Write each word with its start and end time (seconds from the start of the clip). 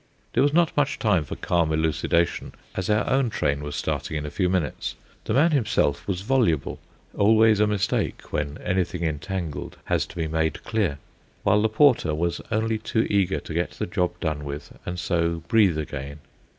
There 0.33 0.41
was 0.41 0.51
not 0.51 0.75
much 0.75 0.97
time 0.97 1.25
for 1.25 1.35
calm 1.35 1.71
elucidation, 1.71 2.53
as 2.73 2.89
our 2.89 3.07
own 3.07 3.29
train 3.29 3.61
was 3.61 3.75
starting 3.75 4.17
in 4.17 4.25
a 4.25 4.31
few 4.31 4.49
minutes. 4.49 4.95
The 5.25 5.33
man 5.35 5.51
himself 5.51 6.07
was 6.07 6.21
voluble 6.21 6.79
always 7.15 7.59
a 7.59 7.67
mistake 7.67 8.33
when 8.33 8.57
anything 8.63 9.03
entangled 9.03 9.77
has 9.85 10.07
to 10.07 10.15
be 10.15 10.25
made 10.27 10.63
clear; 10.63 10.97
while 11.43 11.61
the 11.61 11.69
porter 11.69 12.15
was 12.15 12.41
only 12.51 12.79
too 12.79 13.05
eager 13.11 13.39
to 13.41 13.53
get 13.53 13.73
the 13.73 13.85
job 13.85 14.19
done 14.19 14.43
with 14.43 14.75
and 14.87 14.99
so 14.99 15.43
breathe 15.49 15.77
again. 15.77 16.17